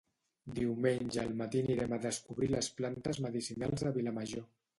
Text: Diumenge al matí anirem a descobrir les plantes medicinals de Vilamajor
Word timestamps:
Diumenge 0.59 1.21
al 1.23 1.35
matí 1.41 1.61
anirem 1.65 1.93
a 1.97 1.99
descobrir 2.07 2.49
les 2.55 2.71
plantes 2.81 3.21
medicinals 3.27 3.87
de 3.89 3.95
Vilamajor 4.01 4.49